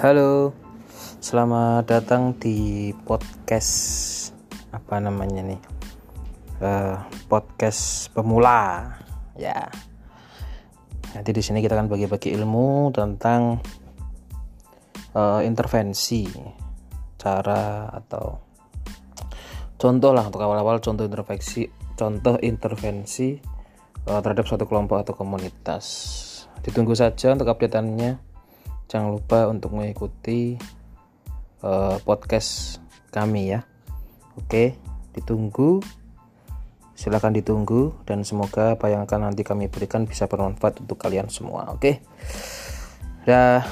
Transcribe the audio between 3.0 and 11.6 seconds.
podcast apa namanya nih? Uh, podcast pemula, ya. Nanti di sini